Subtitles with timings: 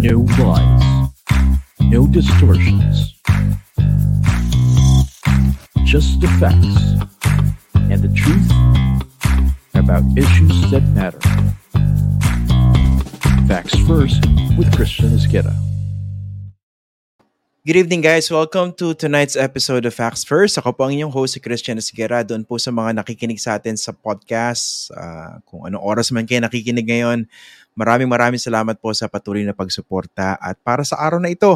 [0.00, 1.12] No lies.
[1.92, 3.20] No distortions.
[5.84, 6.96] Just the facts
[7.92, 8.48] and the truth
[9.76, 11.20] about issues that matter.
[13.44, 14.24] Facts First
[14.56, 15.52] with Christian Esqueda.
[17.68, 18.32] Good evening guys!
[18.32, 20.56] Welcome to tonight's episode of Facts First.
[20.56, 22.24] Ako po ang inyong host, si Christian Esguera.
[22.24, 26.40] Doon po sa mga nakikinig sa atin sa podcast, uh, kung anong oras man kayo
[26.40, 27.28] nakikinig ngayon,
[27.80, 30.36] maraming maraming salamat po sa patuloy na pagsuporta.
[30.36, 31.48] At para sa araw na ito,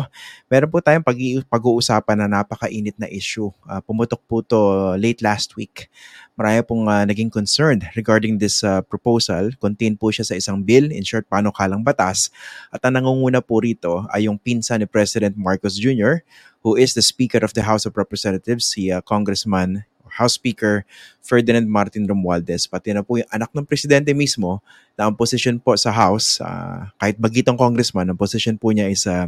[0.49, 3.53] meron po tayong pag- pag-uusapan na napakainit na issue.
[3.69, 4.57] Uh, pumutok po to
[4.97, 5.93] late last week
[6.35, 9.51] marami pong uh, naging concerned regarding this uh, proposal.
[9.63, 12.31] Contained po siya sa isang bill, in short, panukalang batas.
[12.75, 16.27] At ang nangunguna po rito ay yung pinsa ni President Marcos Jr.,
[16.67, 20.87] who is the Speaker of the House of Representatives, si uh, Congressman House Speaker
[21.19, 24.63] Ferdinand Martin Romualdez, pati na po yung anak ng presidente mismo
[24.95, 29.05] na ang position po sa House, uh, kahit bagitong congressman, ang position po niya is
[29.11, 29.27] uh,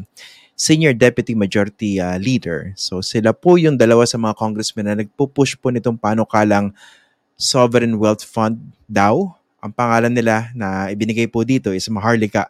[0.56, 2.73] Senior Deputy Majority uh, Leader.
[2.78, 6.70] So sila po yung dalawa sa mga congressmen na nagpo-push po nitong panukalang
[7.37, 9.37] Sovereign Wealth Fund daw.
[9.60, 12.48] Ang pangalan nila na ibinigay po dito is Maharlika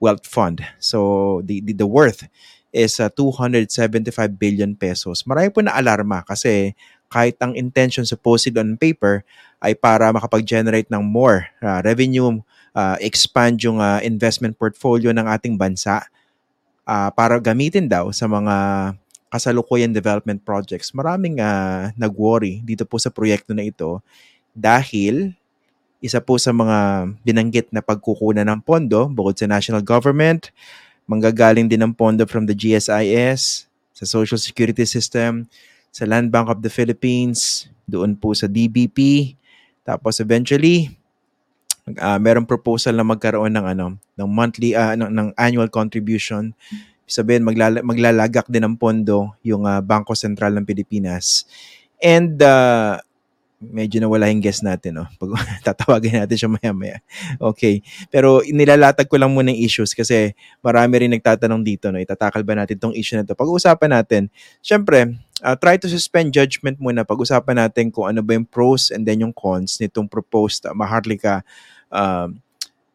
[0.00, 0.64] Wealth Fund.
[0.80, 2.24] So the, the, the worth
[2.72, 4.08] is uh, 275
[4.40, 5.22] billion pesos.
[5.28, 6.72] Marami po na alarma kasi
[7.12, 9.20] kahit ang intention supposed on paper
[9.60, 12.40] ay para makapag-generate ng more uh, revenue,
[12.72, 16.08] uh, expand yung uh, investment portfolio ng ating bansa
[16.88, 18.56] uh, para gamitin daw sa mga
[19.28, 20.96] kasalukuyan development projects.
[20.96, 24.00] Maraming uh, nag-worry dito po sa proyekto na ito
[24.56, 25.36] dahil
[26.02, 30.50] isa po sa mga binanggit na pagkukunan ng pondo bukod sa national government,
[31.06, 33.70] manggagaling din ng pondo from the GSIS,
[34.02, 35.46] sa Social Security System,
[35.92, 39.32] sa Land Bank of the Philippines, doon po sa DBP.
[39.84, 40.88] Tapos eventually,
[42.00, 46.56] uh, merong proposal na magkaroon ng ano, ng monthly uh, ng, ng annual contribution.
[47.04, 51.44] Sabihin maglala, maglalagak din ng pondo yung uh, Bangko Sentral ng Pilipinas.
[52.00, 52.96] And uh,
[53.62, 55.06] medyo nawala yung guest natin, no?
[55.20, 56.98] Pag tatawagin natin siya maya-maya.
[57.38, 57.84] Okay.
[58.08, 62.00] Pero nilalatag ko lang muna yung issues kasi marami rin nagtatanong dito, no?
[62.00, 63.38] Itatakal ba natin tong issue na to?
[63.38, 64.22] Pag-uusapan natin,
[64.64, 67.02] syempre, uh, try to suspend judgment muna.
[67.02, 71.42] Pag-usapan natin kung ano ba yung pros and then yung cons nitong proposed uh, Maharlika
[71.90, 72.30] uh,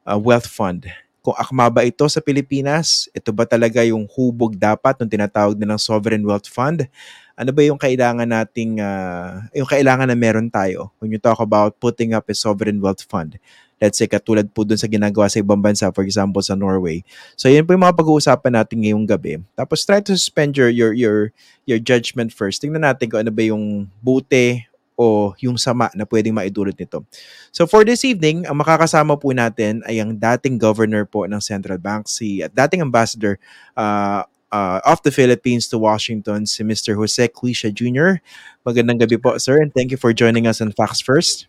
[0.07, 0.87] uh, Wealth Fund
[1.27, 5.75] kung akma ba ito sa Pilipinas, ito ba talaga yung hubog dapat ng tinatawag nilang
[5.75, 6.87] Sovereign Wealth Fund?
[7.35, 11.75] Ano ba yung kailangan nating, uh, yung kailangan na meron tayo when you talk about
[11.83, 13.35] putting up a Sovereign Wealth Fund?
[13.77, 17.05] Let's say katulad po dun sa ginagawa sa ibang bansa, for example sa Norway.
[17.37, 19.37] So yun po yung mga pag-uusapan natin ngayong gabi.
[19.53, 21.29] Tapos try to suspend your, your, your,
[21.69, 22.65] your judgment first.
[22.65, 24.65] Tingnan natin kung ano ba yung buti
[24.97, 27.05] o yung sama na pwedeng maidulot nito.
[27.53, 31.77] So for this evening, ang makakasama po natin ay ang dating governor po ng Central
[31.77, 33.37] Bank, si at dating ambassador
[33.77, 36.97] uh, uh, of the Philippines to Washington, si Mr.
[36.97, 38.17] Jose Cuisha Jr.
[38.65, 41.45] Magandang gabi po, sir, and thank you for joining us on Facts First.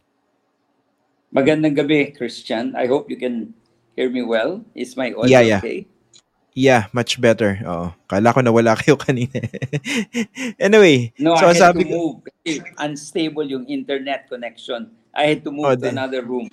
[1.29, 2.73] Magandang gabi, Christian.
[2.73, 3.53] I hope you can
[3.93, 4.65] hear me well.
[4.73, 5.61] Is my audio yeah, yeah.
[5.61, 5.85] okay?
[6.57, 7.61] Yeah, much better.
[7.63, 7.93] Oo.
[8.09, 9.37] Kala ko nawala kayo kanina.
[10.59, 12.15] anyway, no, so I had sabi to move.
[12.25, 14.91] Kasi unstable yung internet connection.
[15.15, 16.49] I had to move Oh, to then- another room.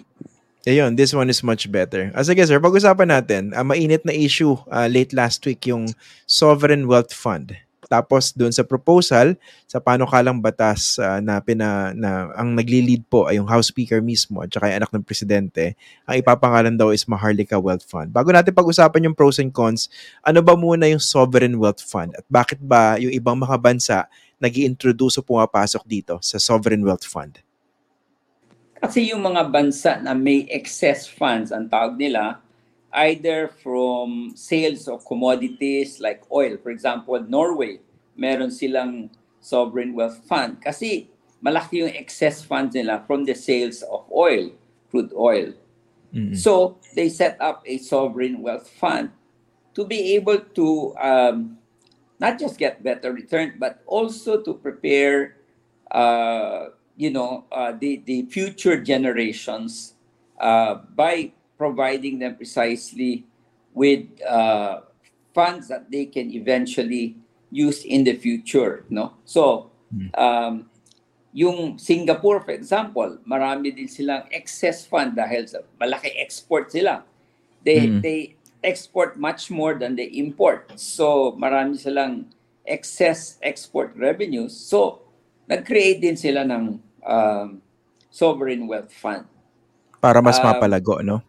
[0.66, 2.10] Ayun, this one is much better.
[2.18, 5.94] Ah, sige sir, pag-usapan natin, ah, mainit na issue ah, late last week yung
[6.26, 7.54] Sovereign Wealth Fund.
[7.88, 13.38] Tapos doon sa proposal, sa panukalang batas ah, na, pina, na ang nagli-lead po ay
[13.38, 17.58] yung House Speaker mismo at saka yung anak ng Presidente, ang ipapangalan daw is Maharlika
[17.58, 18.12] Wealth Fund.
[18.12, 19.88] Bago natin pag-usapan yung pros and cons,
[20.22, 22.14] ano ba muna yung Sovereign Wealth Fund?
[22.18, 23.98] At bakit ba yung ibang mga bansa
[24.36, 27.40] nag introduce o pumapasok dito sa Sovereign Wealth Fund?
[28.76, 32.45] Kasi yung mga bansa na may excess funds, ang tawag nila,
[32.96, 36.58] either from sales of commodities like oil.
[36.64, 37.80] For example, Norway,
[38.16, 39.12] meron silang
[39.44, 40.64] sovereign wealth fund.
[40.64, 41.12] Kasi
[41.44, 44.50] malaki yung excess funds nila from the sales of oil,
[44.90, 45.54] crude oil.
[46.16, 46.32] Mm.
[46.34, 49.12] So they set up a sovereign wealth fund
[49.76, 51.60] to be able to um,
[52.20, 55.36] not just get better return, but also to prepare,
[55.92, 60.00] uh, you know, uh, the the future generations
[60.40, 63.24] uh, by providing them precisely
[63.74, 64.82] with uh,
[65.34, 67.16] funds that they can eventually
[67.52, 68.86] use in the future.
[68.90, 69.72] No, so.
[70.18, 70.68] Um,
[71.36, 77.04] yung Singapore, for example, marami din silang excess fund dahil sa malaki export sila.
[77.60, 78.00] They Mm.
[78.00, 78.20] they
[78.64, 80.72] export much more than they import.
[80.80, 82.32] So marami silang
[82.64, 84.56] excess export revenues.
[84.56, 85.04] So
[85.52, 87.60] nag-create din sila ng um,
[88.08, 89.28] sovereign wealth fund.
[90.00, 91.20] Para mas Um, mapalago, no?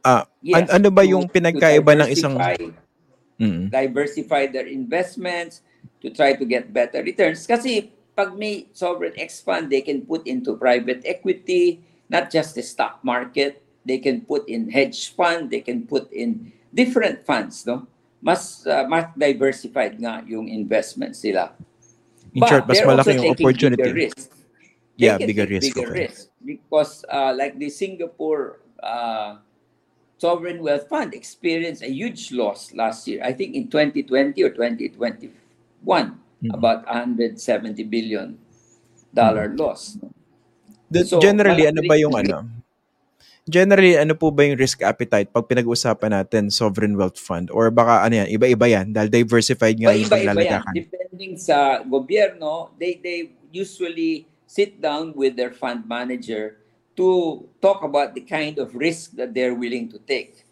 [0.00, 2.86] Ah, Yes, an- ano ba to- yung pinagkaiba ng isang diversify.
[3.38, 3.70] Mm.
[3.70, 5.62] diversify their investments
[6.02, 7.46] to try to get better returns.
[7.46, 11.78] Kasi pag may sovereign X fund, they can put into private equity,
[12.10, 13.62] not just the stock market.
[13.86, 17.86] They can put in hedge fund, they can put in different funds, no?
[18.18, 21.54] Mas uh, mas diversified nga yung investments nila.
[22.34, 23.78] In short, mas malaki yung opportunity.
[23.80, 24.28] Bigger risk.
[24.98, 26.10] They Yeah, bigger risk, Bigger okay.
[26.10, 29.38] risk because uh, like the Singapore uh,
[30.18, 33.22] sovereign wealth fund experienced a huge loss last year.
[33.22, 36.50] I think in 2020 or 2021, Mhm.
[36.52, 38.36] about 170 billion
[39.14, 39.96] dollar loss.
[40.90, 42.50] The- So, generally, ano ba yung ano?
[43.48, 47.48] Generally, ano po ba yung risk appetite pag pinag-uusapan natin sovereign wealth fund?
[47.48, 50.74] Or baka ano yan, iba-iba yan dahil diversified nga yung paglalagakan.
[50.76, 56.57] Depending sa gobyerno, they, they usually sit down with their fund manager
[56.98, 60.42] to talk about the kind of risk that they're willing to take.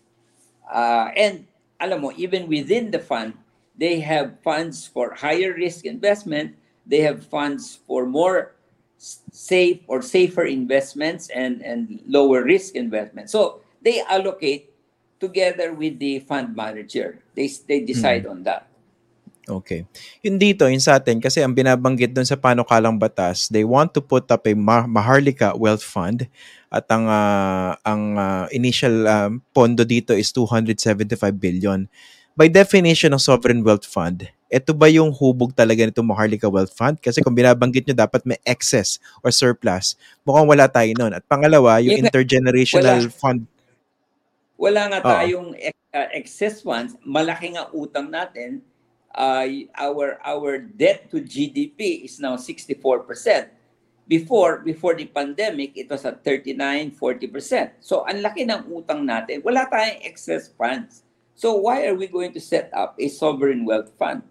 [0.63, 1.47] Uh, and
[1.83, 3.35] alam mo, even within the fund,
[3.75, 6.55] they have funds for higher risk investment.
[6.87, 8.55] They have funds for more
[8.97, 13.33] safe or safer investments and, and lower risk investments.
[13.33, 14.71] So they allocate
[15.19, 17.19] together with the fund manager.
[17.35, 18.71] They, they decide on that.
[19.47, 19.87] Okay.
[20.27, 24.03] Yun dito, yun sa atin, kasi ang binabanggit doon sa panukalang batas, they want to
[24.03, 26.27] put up a Ma- Maharlika Wealth Fund
[26.67, 31.87] at ang ah, ang ah, initial um, pondo dito is 275 billion.
[32.35, 37.01] By definition ng sovereign wealth fund, ito ba yung hubog talaga nito Maharlika Wealth Fund?
[37.01, 39.97] Kasi kung binabanggit nyo dapat may excess or surplus,
[40.27, 41.17] mukhang wala tayo noon.
[41.17, 43.15] At pangalawa, yung Yung- intergenerational wala.
[43.15, 43.41] fund.
[44.57, 45.53] Wala nga tayong
[45.97, 46.93] uh, excess funds.
[47.05, 48.61] Malaki nga utang natin.
[49.17, 53.49] Uh, our our debt to GDP is now 64%.
[54.07, 57.81] Before before the pandemic, it was at 39, 40%.
[57.81, 59.41] So ang laki ng utang natin.
[59.41, 61.03] Wala tayong excess funds.
[61.33, 64.23] So why are we going to set up a sovereign wealth fund?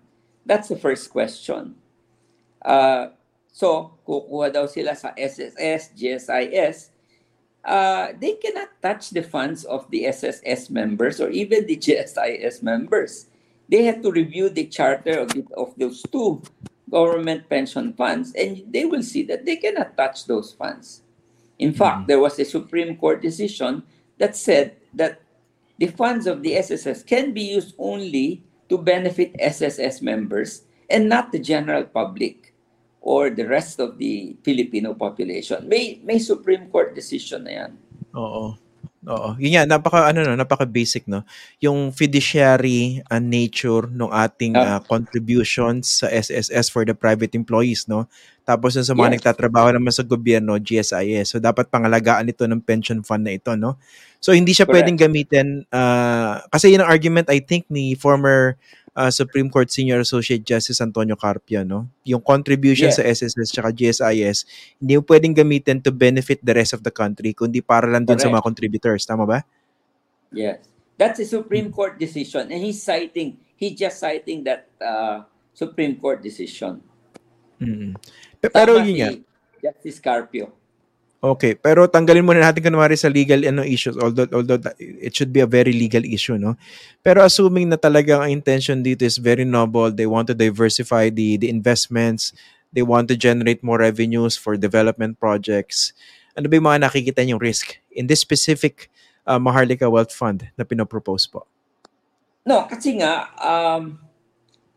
[0.45, 1.75] That's the first question.
[2.61, 3.17] Uh,
[3.49, 6.93] so kukuha daw sila sa SSS, GSIS,
[7.65, 13.27] uh, they cannot touch the funds of the SSS members or even the GSIS members.
[13.69, 16.41] They have to review the charter of, the, of those two
[16.89, 21.01] government pension funds, and they will see that they cannot touch those funds.
[21.57, 23.83] In fact, there was a Supreme Court decision
[24.17, 25.21] that said that
[25.77, 31.31] the funds of the SSS can be used only to benefit SSS members and not
[31.31, 32.53] the general public
[33.01, 35.67] or the rest of the Filipino population.
[35.69, 37.71] May may Supreme Court decision na yan.
[38.17, 38.57] Oo.
[39.05, 39.37] Oo.
[39.37, 41.21] Yun nga, napaka, ano, no, napaka basic, no?
[41.61, 44.79] Yung fiduciary uh, nature ng ating uh, Ah.
[44.81, 48.09] contributions sa SSS for the private employees, no?
[48.45, 49.15] Tapos sa mga Yes.
[49.21, 51.33] nagtatrabaho naman sa gobyerno, GSIS.
[51.33, 53.77] So, dapat pangalagaan ito ng pension fund na ito, no?
[54.17, 54.89] So, hindi siya Correct.
[54.89, 58.57] pwedeng gamitin, uh, kasi yun ang argument, I think, ni former
[58.95, 61.85] uh, Supreme Court Senior Associate Justice Antonio Carpio, no?
[62.07, 62.97] Yung contribution Yes.
[62.97, 64.47] sa SSS tsaka GSIS,
[64.79, 68.17] hindi mo pwedeng gamitin to benefit the rest of the country, kundi para lang dun
[68.17, 69.03] sa mga contributors.
[69.03, 69.43] Tama ba?
[70.31, 70.63] Yes.
[70.95, 72.47] That's a Supreme Court decision.
[72.47, 76.79] And he's citing, he's just citing that uh, Supreme Court decision.
[77.59, 77.95] mm
[78.39, 79.09] Pe- Pero Tama yun nga.
[79.59, 80.51] Justice Carpio.
[81.25, 85.41] Okay, pero tanggalin muna natin kunwari sa legal ano issues although although it should be
[85.41, 86.53] a very legal issue, no?
[87.01, 91.41] Pero assuming na talagang ang intention dito is very noble, they want to diversify the
[91.41, 92.29] the investments,
[92.69, 95.97] they want to generate more revenues for development projects.
[96.37, 98.93] Ano ba yung mga nakikita niyong risk in this specific
[99.25, 101.49] uh, Maharlika Wealth Fund na pinopropose po?
[102.45, 103.97] No, kasi nga, um,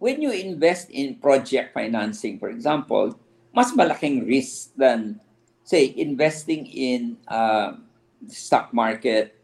[0.00, 3.12] when you invest in project financing, for example,
[3.52, 5.20] mas malaking risk than,
[5.68, 7.76] say, investing in uh,
[8.24, 9.36] stock market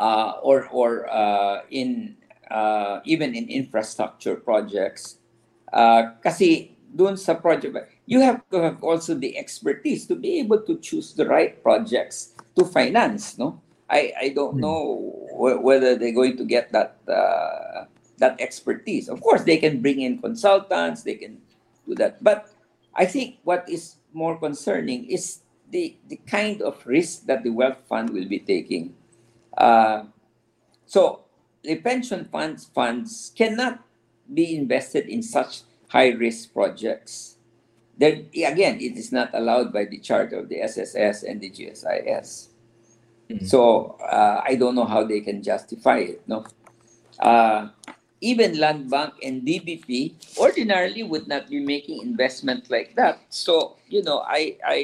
[0.00, 2.16] uh, or or uh, in
[2.48, 5.20] uh, even in infrastructure projects.
[5.68, 7.76] Uh, kasi dun sa project,
[8.08, 12.32] you have to have also the expertise to be able to choose the right projects
[12.56, 13.60] to finance, no?
[13.90, 14.64] I, I don't Hmm.
[14.64, 17.84] know wh- whether they're going to get that uh,
[18.16, 19.12] that expertise.
[19.12, 21.36] Of course, they can bring in consultants, they can
[21.84, 22.22] do that.
[22.24, 22.48] But
[22.96, 27.78] I think what is more concerning is the, the kind of risk that the wealth
[27.88, 28.94] fund will be taking.
[29.56, 30.04] Uh,
[30.86, 31.24] so
[31.62, 33.80] the pension funds funds cannot
[34.32, 37.36] be invested in such high risk projects.
[37.98, 42.48] Then again, it is not allowed by the charter of the SSS and the GSIS.
[43.28, 43.46] Mhm.
[43.46, 46.22] So uh, I don't know how they can justify it.
[46.26, 46.44] No,
[47.20, 47.68] uh,
[48.20, 53.20] even Land Bank and DBP ordinarily would not be making investment like that.
[53.28, 54.78] So you know, I I,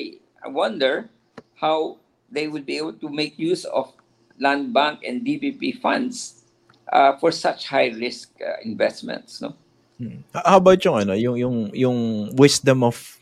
[0.46, 1.10] I wonder
[1.58, 1.98] how
[2.30, 3.90] they would be able to make use of
[4.38, 6.46] Land Bank and DBP funds
[6.92, 9.42] uh, for such high risk uh, investments.
[9.42, 9.58] No.
[9.98, 10.22] Hmm.
[10.30, 11.98] How about yung ano, yung yung yung
[12.38, 13.18] wisdom of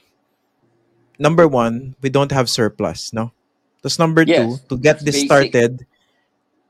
[1.17, 3.33] number one, we don't have surplus, no?
[3.81, 5.29] Tapos number Yes, two, to get this basic.
[5.29, 5.73] started,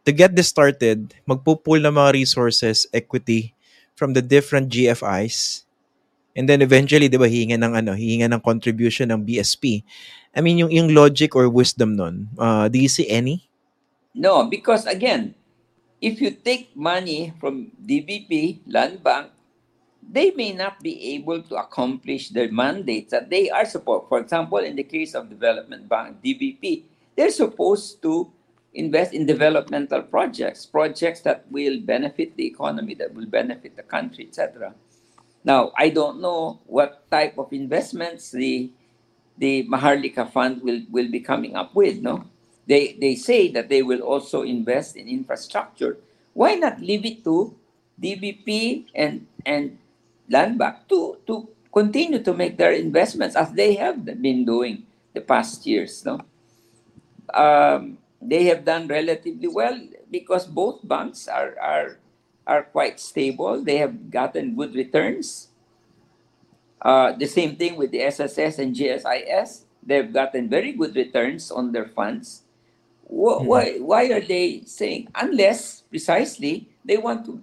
[0.06, 3.58] to get this started, magpo-pool ng mga resources, equity
[3.96, 5.63] from the different GFIs.
[6.34, 9.86] And then eventually, 'di ba, hihinga ng ano, hihinga ng contribution ng BSP.
[10.34, 13.46] I mean, yung yung logic or wisdom nun, uh, do you see any?
[14.14, 15.34] No, because again,
[16.02, 19.30] if you take money from DBP, Land Bank,
[20.02, 24.10] they may not be able to accomplish their mandates that they are supposed.
[24.10, 26.82] For example, in the case of Development Bank, DBP,
[27.16, 28.30] they're supposed to
[28.74, 34.26] invest in developmental projects, projects that will benefit the economy, that will benefit the country,
[34.26, 34.74] etc.
[35.44, 38.70] Now, I don't know what type of investments the
[39.36, 42.24] the Maharlika Fund will, will be coming up with, no?
[42.66, 45.98] They they say that they will also invest in infrastructure.
[46.32, 47.54] Why not leave it to
[48.00, 49.76] DBP and and
[50.30, 55.20] Land Bank to to continue to make their investments as they have been doing the
[55.20, 56.24] past years, no?
[57.34, 59.76] Um, they have done relatively well
[60.10, 61.98] because both banks are are
[62.46, 63.62] are quite stable.
[63.62, 65.48] They have gotten good returns.
[66.80, 69.64] Uh, the same thing with the SSS and GSIS.
[69.82, 72.42] They've gotten very good returns on their funds.
[73.10, 73.46] Mhm.
[73.46, 77.40] Why, why are they saying, unless precisely they want to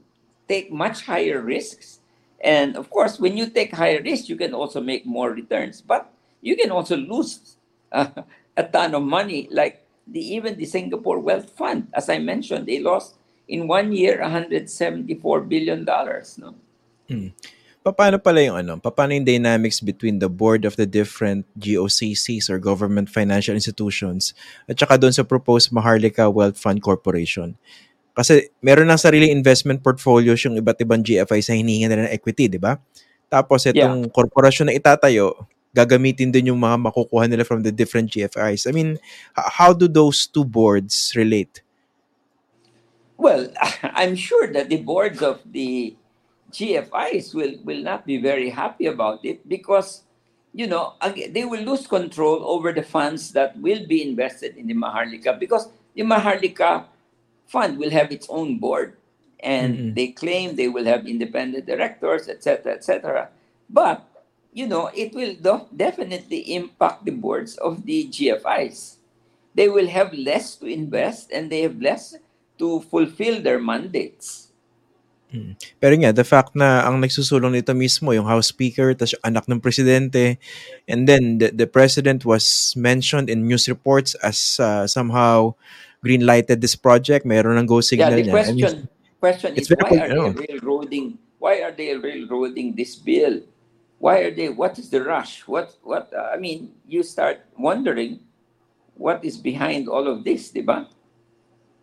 [0.48, 2.00] take much higher risks?
[2.42, 6.12] And of course, when you take higher risks, you can also make more returns, but
[6.42, 7.58] you can also lose
[7.92, 8.10] uh,
[8.58, 9.48] a ton of money.
[9.52, 13.16] Like the, even the Singapore Wealth Fund, as I mentioned, they lost
[13.48, 16.38] in one year 174 billion dollars.
[16.38, 16.56] No.
[17.82, 18.78] Pa- Paano pala yung ano?
[18.78, 24.38] Pa- Paano yung dynamics between the board of the different GOCCs or government financial institutions
[24.70, 27.58] at saka doon sa proposed Maharlika Wealth Fund Corporation?
[28.14, 32.52] Kasi meron ng sariling investment portfolios yung iba't ibang GFI sa hinihinga nila ng equity,
[32.52, 32.78] di ba?
[33.32, 35.34] Tapos itong korporasyon na itatayo,
[35.72, 38.68] gagamitin din yung mga makukuha nila from the different GFIs.
[38.68, 39.00] I mean,
[39.34, 41.64] how do those two boards relate?
[43.22, 45.94] Well, I'm sure that the boards of the
[46.50, 50.02] GFIs will, will not be very happy about it because,
[50.54, 50.96] you know,
[51.30, 55.70] they will lose control over the funds that will be invested in the Maharlika because
[55.94, 56.86] the Maharlika
[57.46, 58.98] fund will have its own board
[59.40, 59.96] and Mm-mm.
[59.96, 63.30] they claim they will have independent directors, etc., etc.
[63.70, 64.02] But,
[64.52, 68.98] you know, it will do- definitely impact the boards of the GFIs.
[69.54, 72.16] They will have less to invest and they have less
[72.62, 74.52] to fulfill their mandates.
[75.80, 79.48] Pero nga, the fact na ang nagsusulong nito mismo, yung House Speaker, tas yung anak
[79.48, 80.36] ng presidente,
[80.92, 85.56] and then the, the president was mentioned in news reports as uh, somehow
[86.04, 87.24] green-lighted this project.
[87.24, 88.36] Mayroon ng go Yeah, signal the niya.
[88.36, 88.74] I mean, question
[89.22, 91.06] question is why are they railroading
[91.40, 93.40] why are they railroading this bill?
[94.04, 95.48] Why are they what is the rush?
[95.48, 98.20] What what uh, I mean, you start wondering
[99.00, 100.92] what is behind all of this, diba?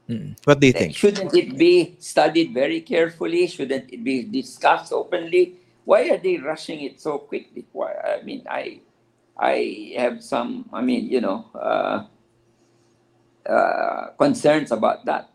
[0.09, 0.97] Mm, what do you think?
[0.97, 3.47] Shouldn't it be studied very carefully?
[3.47, 5.55] Shouldn't it be discussed openly?
[5.85, 7.65] Why are they rushing it so quickly?
[7.73, 7.93] Why?
[7.95, 8.81] I mean, I,
[9.37, 10.69] I have some.
[10.73, 12.05] I mean, you know, uh,
[13.49, 15.31] uh, concerns about that.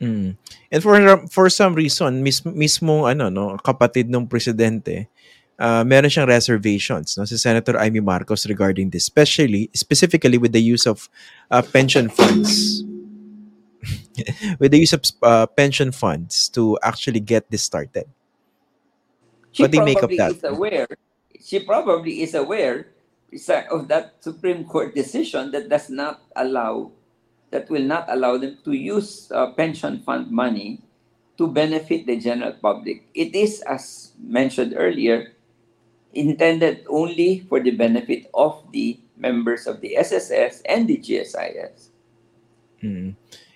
[0.00, 0.36] Mm.
[0.70, 0.94] And for
[1.26, 5.10] for some reason, mis, mismo ano no, kapatid ng presidente,
[5.58, 10.62] uh, meron siyang reservations no si Senator Amy Marcos regarding this, especially specifically with the
[10.62, 11.10] use of
[11.50, 12.82] uh, pension funds.
[14.58, 18.04] With the use of uh, pension funds to actually get this started.
[19.52, 20.30] She What do you make of probably that?
[20.32, 20.88] is aware.
[21.40, 22.88] She probably is aware
[23.70, 26.92] of that Supreme Court decision that does not allow,
[27.50, 30.80] that will not allow them to use uh, pension fund money
[31.38, 33.06] to benefit the general public.
[33.14, 35.34] It is, as mentioned earlier,
[36.14, 41.90] intended only for the benefit of the members of the SSS and the GSIS.
[42.82, 43.14] Mm.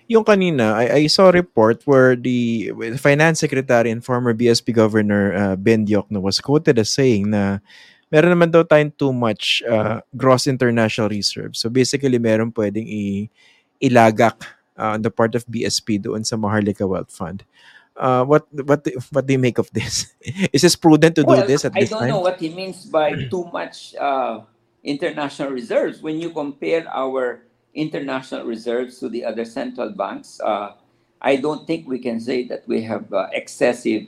[0.09, 5.33] Yung kanina, I, I saw a report where the finance secretary and former BSP governor
[5.37, 7.61] uh, Ben Diokno was quoted as saying na
[8.09, 11.61] meron naman daw tayong too much uh, gross international reserves.
[11.61, 13.29] So basically, meron pwedeng i
[13.77, 14.41] ilagak
[14.81, 17.45] uh, on the part of BSP doon sa Maharlika Wealth Fund.
[17.93, 20.09] Uh, what what do- what do you make of this?
[20.57, 22.17] Is this prudent to do Well, this at I this don't time?
[22.17, 24.41] know what he means by too much uh,
[24.81, 26.01] international reserves.
[26.01, 27.45] When you compare our
[27.79, 30.73] international reserves to the other central banks, uh,
[31.21, 34.07] I don't think we can say that we have uh, excessive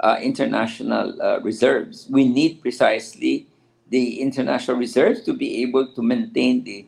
[0.00, 2.06] uh, international uh, reserves.
[2.08, 3.46] We need precisely
[3.90, 6.86] the international reserves to be able to maintain the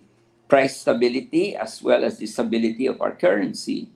[0.49, 3.91] price stability as well as the stability of our currency.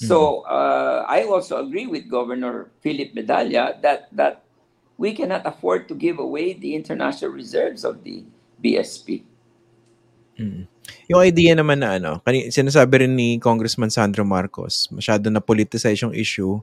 [0.00, 4.48] So uh, I also agree with Governor Philip Medalla that that
[4.96, 8.24] we cannot afford to give away the international reserves of the
[8.64, 9.28] BSP.
[10.40, 10.64] Mm.
[11.12, 12.18] Yung idea naman na ano,
[12.48, 16.56] sinasabi rin ni Congressman Sandro Marcos, masyado na politicize yung issue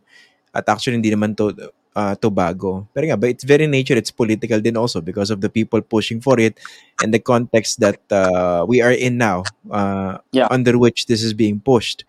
[0.49, 1.53] at actually hindi naman to
[1.97, 2.85] uh, to bago.
[2.93, 6.21] Pero nga, by its very nature, it's political din also because of the people pushing
[6.21, 6.57] for it
[7.01, 9.41] and the context that uh, we are in now,
[9.73, 10.49] uh, Yeah.
[10.53, 12.05] under which this is being pushed.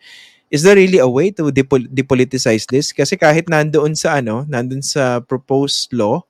[0.48, 2.92] Is there really a way to depol- depoliticize this?
[2.96, 6.24] Kasi kahit nandoon sa ano, nandoon sa proposed law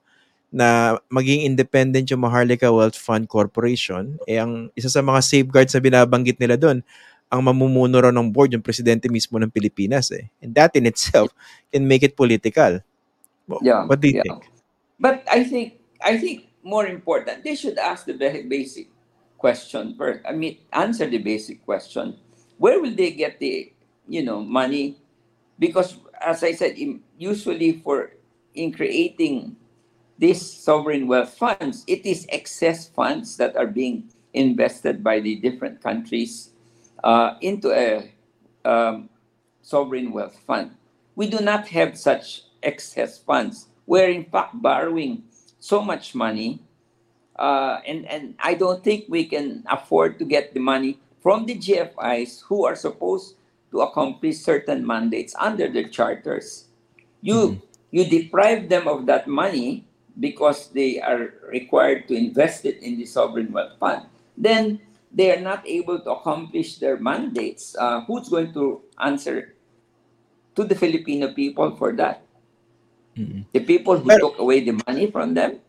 [0.49, 5.81] na maging independent yung Maharlika Wealth Fund Corporation, eh ang isa sa mga safeguards na
[5.81, 6.81] binabanggit nila doon,
[7.29, 10.25] ang mamumuno raw ng board yung presidente mismo ng Pilipinas eh.
[10.41, 11.29] And that in itself
[11.69, 12.81] can make it political.
[13.45, 14.25] Wha- Yeah, What do you yeah.
[14.25, 14.49] think?
[14.97, 18.89] But I think I think more important, they should ask the basic
[19.37, 20.25] question first.
[20.27, 22.17] I mean, answer the basic question:
[22.57, 23.71] Where will they get the
[24.09, 24.97] you know money?
[25.61, 26.75] Because as I said,
[27.15, 28.11] usually for
[28.57, 29.55] in creating
[30.19, 35.81] these sovereign wealth funds, it is excess funds that are being invested by the different
[35.81, 36.51] countries
[37.03, 38.11] uh, into a
[38.67, 39.09] um,
[39.61, 40.75] sovereign wealth fund.
[41.15, 43.67] We do not have such excess funds.
[43.87, 45.23] We're in fact borrowing
[45.59, 46.59] so much money,
[47.39, 51.55] uh, and and I don't think we can afford to get the money from the
[51.55, 53.35] GFIs who are supposed
[53.71, 56.67] to accomplish certain mandates under their charters.
[57.23, 59.88] You you deprive them of that money
[60.19, 64.03] because they are required to invest it in the sovereign wealth fund.
[64.37, 64.79] Then
[65.11, 67.75] they are not able to accomplish their mandates.
[67.79, 69.55] Uh, who's going to answer
[70.55, 72.21] to the Filipino people for that?
[73.17, 73.45] Mm.
[73.53, 75.59] The people who Pero- took away the money from them?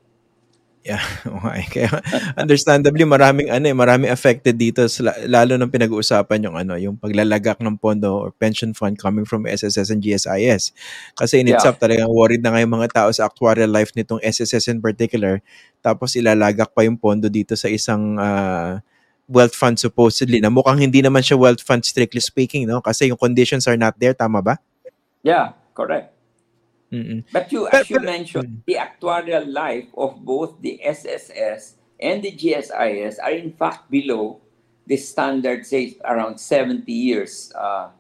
[0.81, 1.05] Yeah,
[1.45, 1.69] okay.
[1.69, 1.93] Kaya
[2.41, 4.89] understandably maraming ano eh, maraming affected dito
[5.29, 9.93] lalo nang pinag-uusapan yung ano, yung paglalagak ng pondo or pension fund coming from SSS
[9.93, 10.73] and GSIS.
[11.13, 11.61] Kasi in Yeah.
[11.61, 15.45] itself talagang worried na ngayon mga tao sa actuarial life nitong SSS in particular.
[15.85, 18.81] Tapos ilalagak pa yung pondo dito sa isang ah,
[19.29, 22.81] wealth fund supposedly na mukhang hindi naman siya wealth fund strictly speaking, no?
[22.81, 24.57] Kasi yung conditions are not there, tama ba?
[25.21, 26.20] Yeah, correct.
[26.93, 27.25] Mm-mm.
[27.33, 32.33] But you, as you pero- mentioned, the actuarial life of both the SSS and the
[32.35, 34.41] GSIS are in fact below
[34.87, 37.53] the standard, say around 70 years.
[37.55, 37.91] Uh,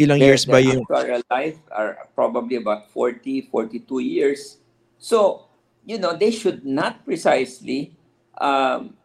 [0.00, 4.56] Ilang their- years ba yung actuarial life are probably about 40, 42 years.
[4.96, 5.44] So,
[5.84, 7.92] you know, they should not precisely
[8.40, 8.96] um,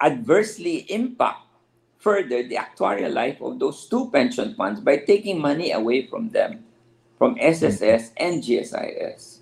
[0.00, 1.46] adversely impact
[2.02, 6.64] further the actuarial life of those two pension funds by taking money away from them,
[7.22, 9.38] from SSS and GSIS.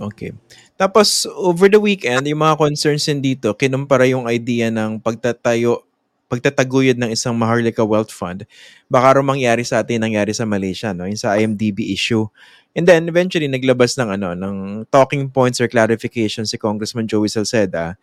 [0.00, 0.32] Okay.
[0.80, 5.84] Tapos, over the weekend, yung mga concerns din dito, kinumpara yung idea ng pagtatayo,
[6.32, 8.48] pagtataguyod ng isang Maharlika Wealth Fund.
[8.88, 11.04] Baka raw mangyari sa atin, nangyari sa Malaysia, no?
[11.04, 12.24] Yung sa IMDB issue.
[12.72, 18.00] And then, eventually, naglabas ng, ano, ng talking points or clarification si Congressman Joey Salceda.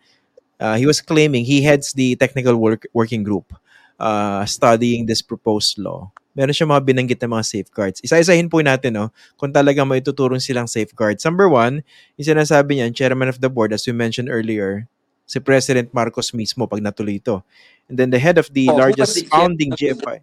[0.61, 3.49] Uh, he was claiming he heads the technical work, working group
[3.97, 6.13] uh, studying this proposed law.
[6.37, 7.97] Meron siya mga binanggit na mga safeguards.
[8.05, 9.09] Isa-isahin po natin, no?
[9.41, 11.25] kung talagang may tuturong silang safeguards.
[11.25, 11.81] Number one,
[12.13, 14.85] yung sinasabi niyan, chairman of the board, as we mentioned earlier,
[15.25, 17.41] si President Marcos mismo pag natuloy ito.
[17.89, 20.21] And then the head of the Oh, largest the founding GFI.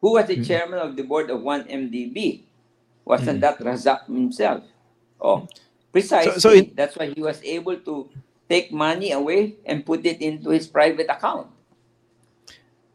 [0.00, 0.48] Who was the Mm.
[0.48, 2.42] chairman of the board of 1MDB?
[3.06, 3.44] Wasn't Mm.
[3.44, 4.64] that Razak himself?
[5.20, 5.46] Oh,
[5.94, 6.40] precisely.
[6.40, 8.08] so it- That's why he was able to
[8.50, 11.46] take money away and put it into his private account.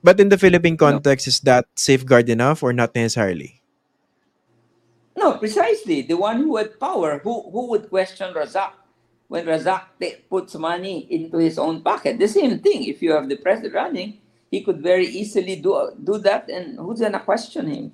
[0.04, 3.62] But in the Philippine context, is that safeguard enough or not necessarily?
[5.18, 6.04] No, precisely.
[6.04, 8.72] The one who had power, who, who would question Razak
[9.28, 9.98] when Razak
[10.30, 12.20] puts money into his own pocket?
[12.20, 12.86] The same thing.
[12.86, 17.04] If you have the president running, he could very easily do do that, and who's
[17.04, 17.86] gonna question him?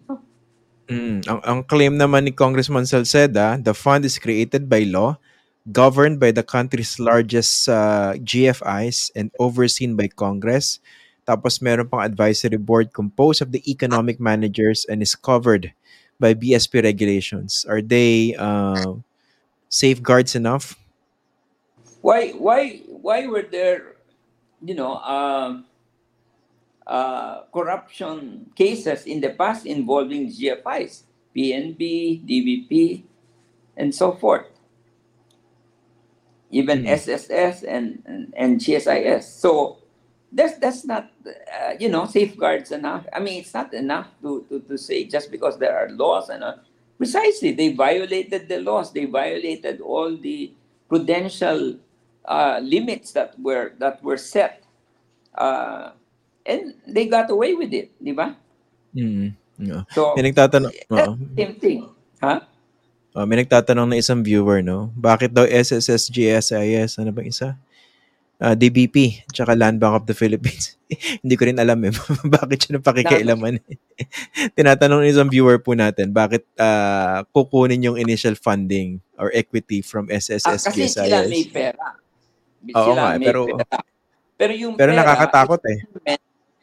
[0.85, 5.17] Mm, ang, ang claim naman ni Congressman Salceda, the fund is created by law,
[5.71, 10.83] governed by the country's largest uh, GFIs and overseen by Congress.
[11.23, 15.71] Tapos meron pang advisory board composed of the economic managers and is covered
[16.19, 17.65] by BSP regulations.
[17.67, 18.99] Are they uh,
[19.69, 20.75] safeguards enough?
[22.03, 23.95] Why why why were there,
[24.59, 25.65] you know, um,
[26.87, 31.03] uh, corruption cases in the past involving GFIs,
[31.35, 31.79] PNB,
[32.27, 33.03] DBP,
[33.75, 34.47] and so forth?
[36.51, 36.91] Even Hmm.
[36.91, 39.23] SSS and, and and GSIS.
[39.23, 39.82] So
[40.33, 43.05] that's that's not uh, you know safeguards enough.
[43.13, 46.43] I mean, it's not enough to, to, to say just because there are laws and
[46.43, 46.57] uh,
[46.97, 48.91] precisely they violated the laws.
[48.91, 50.51] They violated all the
[50.89, 51.77] prudential
[52.25, 54.65] uh, limits that were that were set,
[55.37, 55.91] uh,
[56.45, 58.35] and they got away with it, di ba?
[58.93, 59.37] Mm.
[59.57, 59.85] Yeah.
[59.93, 61.79] So, May nagtatanong, the same thing.
[62.17, 62.41] Huh?
[63.13, 64.89] Oh, may nagtatanong na isang viewer, no?
[64.97, 67.53] Bakit daw SSS, GSIS, ano bang isa?
[68.43, 70.75] Ah, DBP, tsaka Land Bank of the Philippines.
[71.23, 71.95] Hindi ko rin alam eh.
[72.35, 73.63] bakit siya napakikialaman?
[74.59, 80.11] Tinatanong ng isang viewer po natin, bakit ah, kukunin yung initial funding or equity from
[80.11, 81.95] Ah, SSS, kasi sila may pera.
[82.75, 83.79] Oo Sila nga, may pero- pera.
[84.35, 85.79] Pero yung Pero pera nakakatakot eh.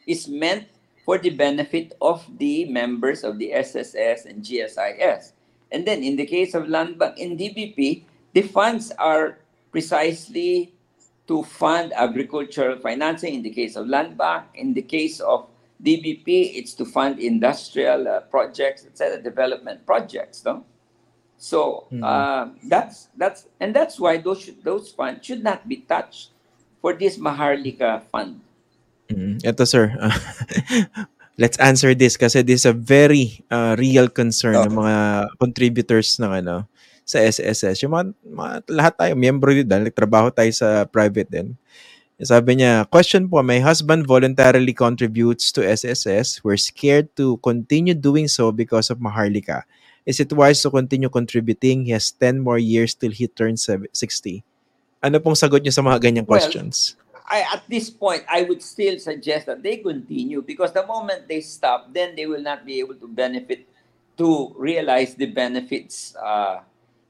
[0.05, 0.69] is meant
[1.01, 5.33] for the benefit of the members of the SSS and GSIS.
[5.73, 8.05] And then in the case of Land Bank and DBP,
[8.37, 9.41] the funds are
[9.73, 10.77] precisely
[11.31, 14.51] to fund agricultural financing in the case of Land Bank.
[14.59, 15.47] In the case of
[15.79, 20.43] DBP, it's to fund industrial uh, projects, etc., development projects.
[20.43, 20.67] No?
[21.39, 22.03] So Mhm.
[22.03, 26.35] uh, that's that's and that's why those should, those funds should not be touched
[26.83, 28.43] for this Maharlika fund.
[29.07, 29.95] Mm, Ito sir,
[31.41, 34.95] let's answer this kasi this is a very uh, real concern ng mga
[35.39, 36.67] contributors ng ano
[37.11, 37.83] sa SSS.
[37.83, 41.59] Yung mga, mga lahat tayo, miyembro din dahil nagtrabaho tayo sa private din.
[42.21, 46.45] Sabi niya, question po, my husband voluntarily contributes to SSS.
[46.45, 49.65] We're scared to continue doing so because of Maharlika.
[50.05, 51.89] Is it wise to continue contributing?
[51.89, 54.45] He has 10 more years till he turns sev- 60.
[55.01, 56.93] Ano pong sagot niyo sa mga ganyang Well, questions?
[57.25, 61.41] I, at this point, I would still suggest that they continue because the moment they
[61.41, 63.65] stop, then they will not be able to benefit,
[64.21, 66.61] to realize the benefits uh,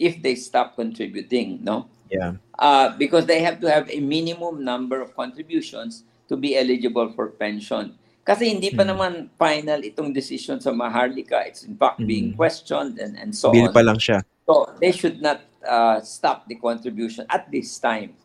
[0.02, 1.86] if they stop contributing, no?
[2.10, 2.42] Yeah.
[2.58, 7.30] Uh, because they have to have a minimum number of contributions to be eligible for
[7.38, 7.94] pension.
[8.22, 8.92] Kasi hindi pa Hmm.
[8.94, 11.42] naman final itong decision sa Maharlika.
[11.46, 12.38] It's in fact being Hmm.
[12.38, 13.74] questioned and, and so Bill on.
[13.74, 14.26] pa lang siya.
[14.46, 18.18] So they should not uh, stop the contribution at this time.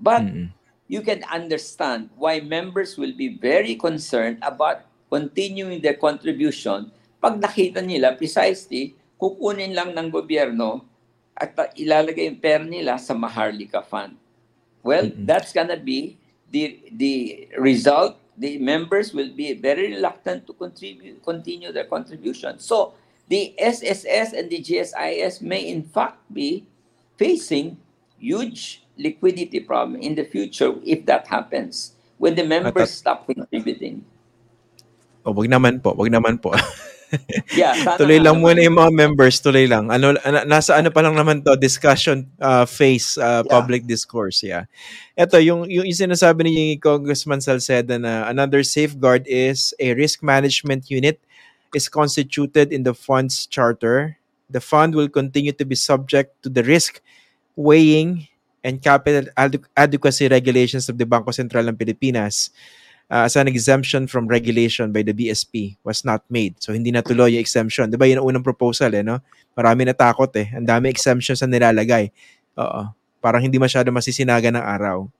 [0.00, 0.48] But Mm-mm.
[0.88, 6.88] you can understand why members will be very concerned about continuing their contribution
[7.20, 10.88] pag nakita nila precisely kukunin lang ng gobyerno
[11.40, 14.14] at ilalagay yung pera nila sa Maharlika Fund.
[14.84, 15.24] Well, Mm-mm.
[15.24, 16.20] that's gonna be
[16.52, 18.20] the the result.
[18.36, 22.56] The members will be very reluctant to contribute, continue their contribution.
[22.60, 22.96] So
[23.28, 26.64] the SSS and the GSIS may in fact be
[27.20, 27.76] facing
[28.16, 34.04] huge liquidity problem in the future if that happens when the members stop contributing.
[35.24, 36.52] O, wag naman po, wag naman po.
[37.50, 38.54] Yeah, tuloy lang naman.
[38.54, 39.90] muna yung mga members, tuloy lang.
[39.90, 43.50] Ano na- nasa ano pa lang naman to, discussion uh, phase, uh, Yeah.
[43.50, 44.70] public discourse, yeah.
[45.18, 50.86] Ito yung yung, yung sinasabi ni Congressman Salceda na another safeguard is a risk management
[50.90, 51.18] unit
[51.74, 54.18] is constituted in the fund's charter.
[54.50, 56.98] The fund will continue to be subject to the risk
[57.54, 58.26] weighing
[58.62, 59.30] and capital
[59.78, 62.50] adequacy regulations of the Bangko Sentral ng Pilipinas
[63.10, 66.56] uh, as an exemption from regulation by the BSP was not made.
[66.62, 67.90] So hindi natuloy yung exemption.
[67.90, 69.18] 'Di ba yun ang unang proposal eh, no?
[69.58, 70.54] Marami natakot eh.
[70.54, 72.08] Ang dami exemptions na nilalagay.
[72.56, 72.82] Oo.
[73.20, 75.10] Parang hindi masyado masisinaga ng araw.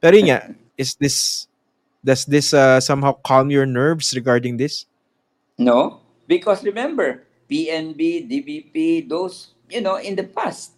[0.00, 0.40] Pero yun nga,
[0.74, 1.46] is this
[2.02, 4.86] does this uh, somehow calm your nerves regarding this?
[5.58, 10.72] No, because remember, PNB, DBP, those, you know, in the past,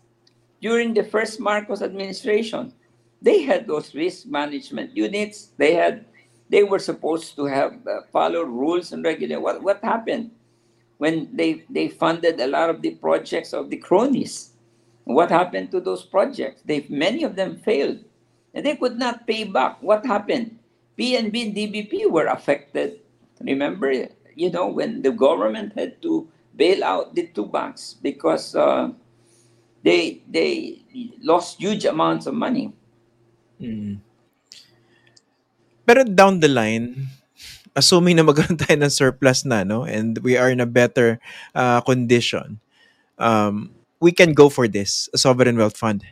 [0.63, 2.73] during the first Marcos administration,
[3.21, 5.53] they had those risk management units.
[5.59, 6.07] They had,
[6.51, 9.41] they were supposed to have uh, follow rules and regulate.
[9.41, 10.35] What what happened
[10.99, 14.53] when they they funded a lot of the projects of the cronies?
[15.05, 16.63] What happened to those projects?
[16.67, 18.03] They many of them failed,
[18.53, 19.81] and they could not pay back.
[19.81, 20.59] What happened?
[20.99, 23.01] PNB and DBP were affected.
[23.41, 23.89] Remember,
[24.35, 28.91] you know, when the government had to bail out the two banks because uh,
[29.83, 30.83] they they
[31.23, 32.75] lost huge amounts of money.
[33.61, 34.01] Mm.
[35.91, 37.11] Pero down the line,
[37.75, 39.83] assuming na magkaroon tayo ng surplus na, no?
[39.83, 41.19] And we are in a better
[41.51, 42.63] uh, condition,
[43.19, 46.07] um, we can go for this, a sovereign wealth fund.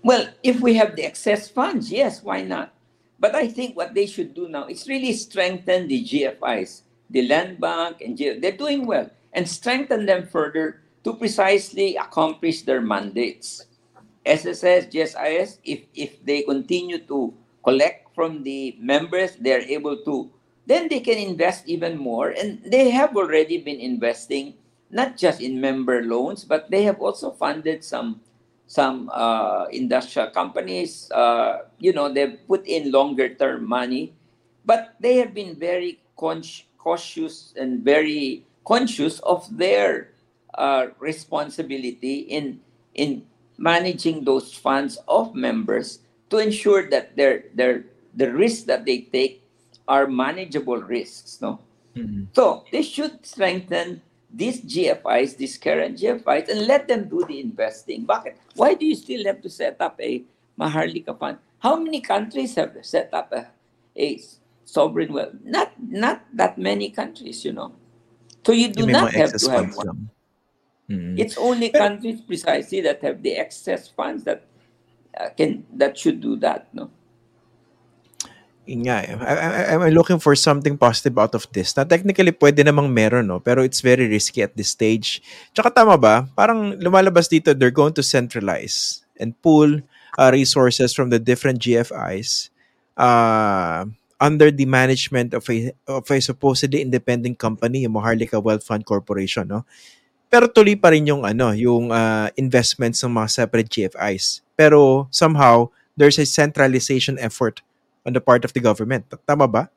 [0.00, 2.72] Well, if we have the excess funds, yes, why not?
[3.20, 7.60] But I think what they should do now is really strengthen the GFIs, the land
[7.60, 13.68] bank, and they're doing well, and strengthen them further to precisely accomplish their mandates.
[14.24, 20.30] SSS, GSIS, if if they continue to collect from the members, they're able to,
[20.66, 24.54] then they can invest even more, and they have already been investing
[24.90, 28.20] not just in member loans, but they have also funded some
[28.70, 34.14] some uh, industrial companies, uh, you know, they've put in longer term money,
[34.64, 40.14] but they have been very cautious and very conscious of their
[40.54, 42.60] uh, responsibility in
[42.94, 43.26] in
[43.58, 45.98] managing those funds of members
[46.30, 49.42] to ensure that their their the risks that they take
[49.86, 51.38] are manageable risks.
[51.42, 51.60] No,
[51.96, 52.28] Mm.
[52.32, 58.06] So they should strengthen these GFIs, these current GFIs, and let them do the investing.
[58.06, 58.34] Bakit?
[58.54, 60.22] Why do you still have to set up a
[60.58, 61.38] Maharlika fund?
[61.58, 63.48] How many countries have set up a,
[63.96, 64.20] a
[64.64, 65.34] sovereign wealth?
[65.44, 67.74] Not not that many countries, you know.
[68.46, 69.86] So you do may not have to have one.
[69.86, 70.00] lang.
[70.90, 71.18] Mm.
[71.18, 74.46] It's only countries precisely that have the excess funds that
[75.16, 76.68] uh, can that should do that.
[76.74, 76.90] No.
[78.70, 79.16] Nga eh.
[79.18, 81.74] I, I'm looking for something positive out of this.
[81.74, 83.42] Na technically, pwede namang meron, no?
[83.42, 85.18] Pero it's very risky at this stage.
[85.50, 86.30] Tsaka tama ba?
[86.38, 89.82] Parang lumalabas dito, they're going to centralize and pool
[90.14, 92.50] uh, resources from the different GFIs
[92.94, 93.84] uh,
[94.20, 99.48] under the management of a, of a supposedly independent company, yung Maharlika Wealth Fund Corporation,
[99.48, 99.64] no?
[100.30, 104.46] Pero tuloy pa rin yung ano, yung uh, investments ng mga separate GFIs.
[104.60, 107.64] Pero somehow there's a centralization effort
[108.04, 109.08] on the part of the government.
[109.24, 109.72] Tama ba?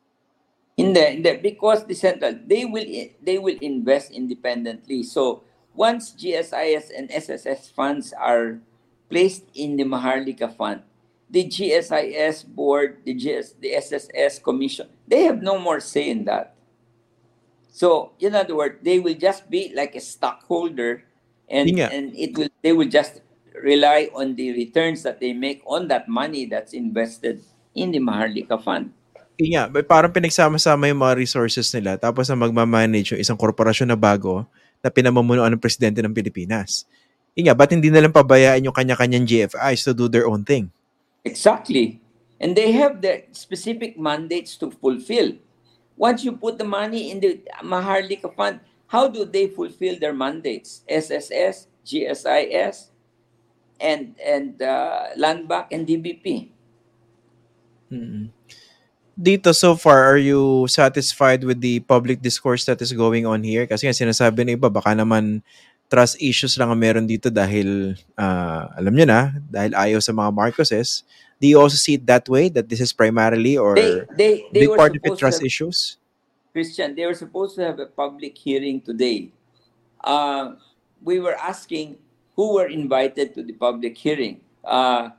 [0.75, 2.83] In the, in the because the central they will
[3.23, 5.07] they will invest independently.
[5.07, 8.59] So once GSIS and SSS funds are
[9.07, 10.83] placed in the Maharlika fund,
[11.31, 16.53] the GSIS board, the GS, the SSS commission, they have no more say in that.
[17.71, 21.05] So in other words, they will just be like a stockholder,
[21.49, 21.89] and nga.
[21.89, 23.22] and it will they will just
[23.61, 27.45] rely on the returns that they make on that money that's invested
[27.77, 28.89] in the Maharlika fund.
[29.37, 33.97] Nga, may parang pinagsama-sama yung mga resources nila tapos na magmamanage yung isang korporasyon na
[33.97, 34.45] bago
[34.79, 36.85] na pinamumunuan ng presidente ng Pilipinas.
[37.33, 40.69] Yun nga, ba't hindi na lang pabayaan yung kanya-kanyang GFIs to do their own thing?
[41.25, 41.97] Exactly.
[42.37, 45.33] And they have the specific mandates to fulfill.
[45.97, 50.85] Once you put the money in the Maharlika Fund, how do they fulfill their mandates?
[50.85, 52.92] SSS, GSIS,
[53.79, 56.49] and and uh, Land Bank and DBP.
[57.91, 58.29] mm
[59.13, 63.69] Dito, so far, are you satisfied with the public discourse that is going on here?
[63.69, 65.45] Kasi nga sinasabi ng iba, baka naman
[65.85, 70.33] trust issues lang ang meron dito dahil, ah, alam nyo na, dahil ayaw sa mga
[70.33, 71.05] Marcoses.
[71.37, 74.65] Do you also see it that way, that this is primarily or They they they
[74.65, 76.01] big part of it trust have, issues?
[76.49, 76.97] Christian.
[76.97, 79.29] They were supposed to have a public hearing today.
[80.01, 80.57] Uh,
[81.05, 82.01] we were asking
[82.35, 84.41] who were invited to the public hearing.
[84.63, 85.09] Uh,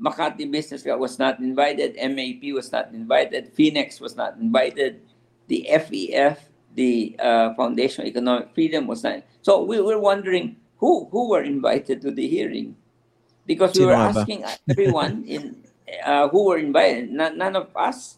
[0.00, 1.96] Makati Business Club was not invited.
[1.96, 3.52] MAP was not invited.
[3.52, 5.04] Phoenix was not invited.
[5.48, 6.40] The FEF,
[6.74, 9.22] the uh, Foundation of Economic Freedom, was not.
[9.42, 12.76] So we were wondering who who were invited to the hearing,
[13.44, 15.60] because we were asking everyone in
[16.04, 17.12] uh, who were invited.
[17.12, 18.16] None, none of us.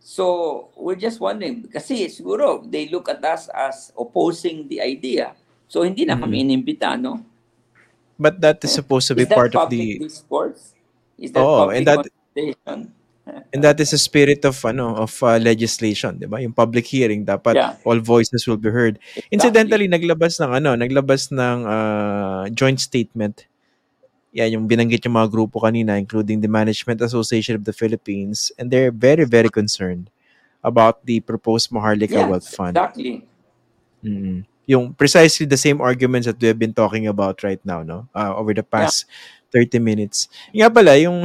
[0.00, 5.32] So we're just wondering kasi siguro they look at us as opposing the idea.
[5.68, 7.27] So hindi na kami inimbita, no?
[8.18, 10.74] But that is supposed to be part of the discourse?
[11.18, 12.06] Is that public and that-
[13.52, 16.40] and that is the spirit of ano of uh, legislation, 'di ba?
[16.40, 17.76] Yung public hearing dapat Yeah.
[17.84, 18.96] all voices will be heard.
[19.28, 23.44] Incidentally, naglabas ng ano, naglabas ng uh, joint statement.
[24.32, 28.72] Yan yung binanggit yung mga grupo kanina including the Management Association of the Philippines and
[28.72, 30.08] they're very very concerned
[30.64, 32.74] about the proposed Maharlika Yeah, Wealth Fund.
[32.80, 33.28] exactly.
[34.00, 34.47] Mm.
[34.68, 38.04] Yung precisely the same arguments that we have been talking about right now, no?
[38.12, 39.08] Uh, over the past
[39.48, 40.28] 30 minutes.
[40.52, 41.24] Nga pala, yung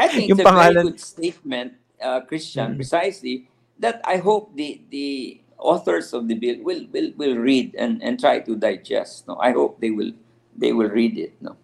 [0.00, 2.80] I think Yung it's a pangalan- very good statement, uh, Christian, Mm.
[2.80, 3.44] precisely
[3.76, 8.16] that I hope the the authors of the bill will will, will read and, and
[8.16, 9.28] try to digest.
[9.28, 10.16] No, I hope they will
[10.56, 11.36] they will read it.
[11.44, 11.60] No.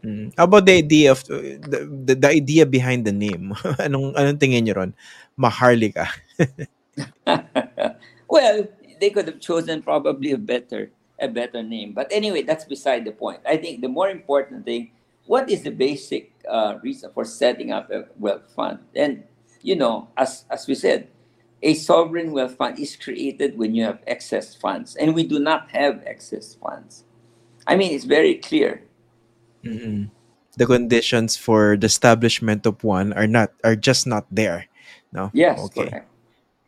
[0.00, 0.32] Mm.
[0.36, 3.52] How about the idea of the, the, the idea behind the name?
[3.84, 4.92] anong anong tingin niyo ron?
[5.36, 6.08] Maharlika.
[8.28, 8.68] well,
[9.04, 10.88] they could have chosen probably a better
[11.20, 11.92] a better name.
[11.92, 13.44] But anyway, that's beside the point.
[13.44, 14.90] I think the more important thing,
[15.28, 18.80] what is the basic uh, reason for setting up a wealth fund?
[18.96, 19.24] And
[19.60, 21.12] you know, as as we said,
[21.60, 25.68] a sovereign wealth fund is created when you have excess funds, and we do not
[25.76, 27.04] have excess funds.
[27.68, 28.88] I mean, it's very clear.
[29.64, 30.08] Mm-mm.
[30.56, 34.72] The conditions for the establishment of one are not are just not there.
[35.12, 35.28] No?
[35.36, 35.92] Yes, Okay.
[35.92, 36.08] correct.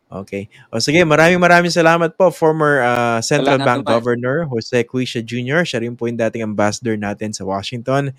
[0.07, 0.47] Okay.
[0.71, 3.83] O sige, maraming maraming salamat po former uh, Central Bank.
[3.83, 5.67] Governor Jose Cuisia Jr.
[5.67, 8.15] Siya rin po yung dating ambassador natin sa Washington.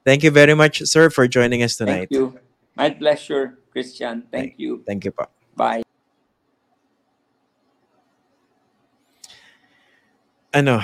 [0.00, 2.08] Thank you very much, sir, for joining us tonight.
[2.08, 2.40] Thank you.
[2.72, 4.24] My pleasure, Christian.
[4.32, 4.80] Thank you.
[4.88, 5.28] Thank you po.
[5.52, 5.84] Bye.
[10.56, 10.80] Ano,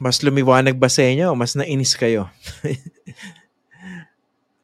[0.00, 2.32] mas lumiwanag ba sa inyo o mas nainis kayo?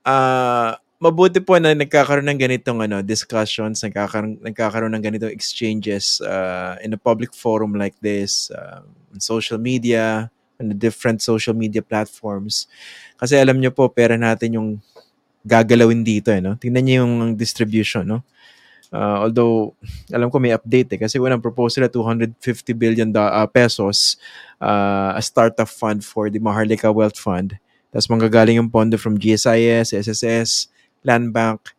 [0.07, 6.81] Ah, mabuti po na nagkakaroon ng ganitong ano, discussions, nagkakaroon, nagkakaroon ng ganitong exchanges uh,
[6.81, 8.81] in a public forum like this, uh,
[9.13, 10.31] on social media,
[10.61, 12.65] on the different social media platforms.
[13.21, 14.69] Kasi alam nyo po, pera natin yung
[15.45, 16.33] gagalawin dito.
[16.33, 16.57] Eh, no?
[16.57, 18.09] Tingnan nyo yung distribution.
[18.09, 18.21] No?
[18.89, 19.77] Uh, although,
[20.09, 21.01] alam ko may update eh.
[21.05, 22.41] Kasi unang proposal na 250
[22.73, 24.17] billion uh, pesos
[24.65, 27.61] uh, a startup fund for the Maharlika Wealth Fund.
[27.93, 30.69] Tapos manggagaling yung pondo from GSIS, SSS,
[31.07, 31.71] Land Bank,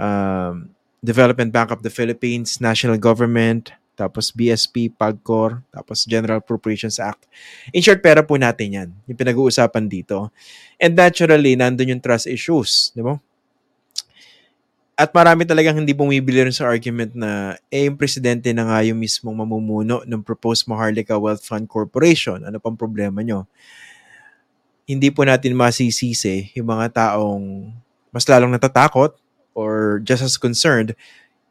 [0.00, 0.72] um,
[1.04, 7.28] Development Bank of the Philippines, National Government, tapos BSP, PAGCOR, tapos General Appropriations Act.
[7.76, 8.88] In short, pera po natin yan.
[9.04, 10.32] Yung pinag-uusapan dito.
[10.80, 12.90] And naturally, nandun yung trust issues.
[12.96, 13.20] Di ba?
[14.96, 19.00] At marami talagang hindi bumibili rin sa argument na eh, yung presidente na nga yung
[19.00, 22.44] mismong mamumuno ng proposed Maharlika Wealth Fund Corporation.
[22.44, 23.48] Ano pang problema nyo?
[24.84, 27.72] Hindi po natin masisisi yung mga taong
[28.12, 29.16] mas lalong natatakot
[29.56, 30.94] or just as concerned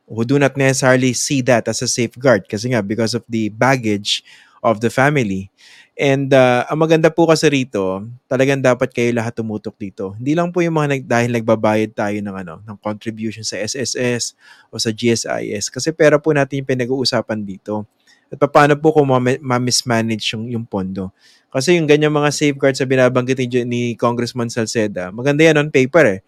[0.06, 4.21] who do not necessarily see that as a safeguard kasi nga because of the baggage
[4.62, 5.50] of the family.
[5.97, 10.15] And uh, ang maganda po kasi rito, talagang dapat kayo lahat tumutok dito.
[10.17, 14.34] Hindi lang po yung mga nag, dahil nagbabayad tayo ng ano, ng contribution sa SSS
[14.71, 17.86] o sa GSIS kasi pera po natin yung pinag-uusapan dito.
[18.32, 19.12] At paano po kung
[19.43, 21.12] ma-mismanage yung, yung pondo?
[21.52, 26.06] Kasi yung ganyan mga safeguards sa binabanggit ni, ni Congressman Salceda, maganda yan on paper
[26.08, 26.19] eh.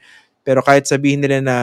[0.44, 1.58] Pero kahit sabihin nila na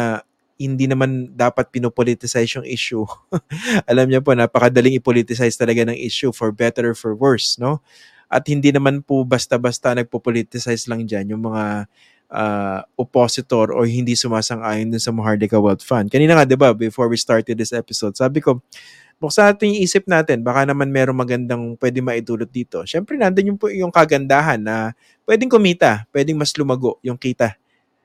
[0.61, 3.09] hindi naman dapat pinopoliticize yung issue.
[3.91, 7.81] Alam niyo po, napakadaling ipoliticize talaga ng issue for better or for worse, no?
[8.29, 11.89] At hindi naman po basta-basta nagpo-politicize lang dyan yung mga
[12.29, 16.13] uh, oppositor o hindi sumasang-ayon dun sa Mahardika Wealth Fund.
[16.13, 18.61] Kanina nga, di ba, before we started this episode, sabi ko,
[19.17, 22.85] buksan natin yung isip natin, baka naman merong magandang pwede maitulot dito.
[22.85, 24.93] Siyempre, nandun yung, yung kagandahan na
[25.25, 27.57] pwedeng kumita, pwedeng mas lumago yung kita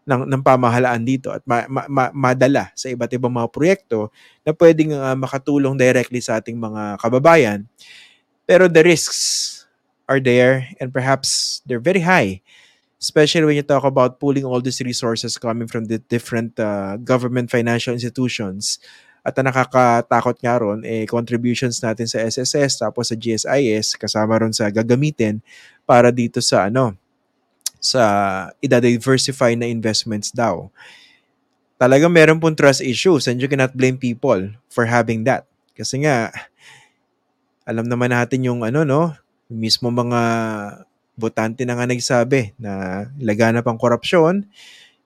[0.06, 4.13] ng, ng pamahalaan dito at ma, ma, ma, madala sa iba't ibang mga proyekto
[4.46, 7.65] na pwedeng uh, makatulong directly sa ating mga kababayan.
[8.46, 9.52] Pero the risks
[10.06, 12.38] are there and perhaps they're very high,
[13.02, 17.50] especially when you talk about pooling all these resources coming from the different uh, government
[17.50, 18.78] financial institutions.
[19.26, 24.54] At ang nakakatakot nga ron, eh, contributions natin sa SSS tapos sa GSIS kasama ron
[24.54, 25.41] sa gagamitin
[25.89, 26.94] para dito sa ano,
[27.86, 28.04] sa
[28.65, 30.74] ida-diversify na investments daw.
[31.78, 35.45] Talagang meron pong trust issues and you cannot blame people for having that.
[35.78, 36.34] Kasi nga,
[37.67, 39.13] alam naman natin yung ano, no?
[39.45, 40.21] Mismo mga
[41.13, 44.50] botante na nga nagsabi na laganap ang korupsyon